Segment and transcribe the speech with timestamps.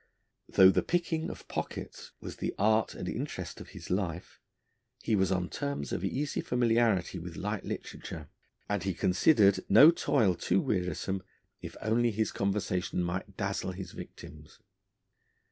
[0.49, 4.39] Though the picking of pockets was the art and interest of his life,
[5.03, 8.27] he was on terms of easy familiarity with light literature,
[8.67, 11.21] and he considered no toil too wearisome
[11.61, 14.57] if only his conversation might dazzle his victims.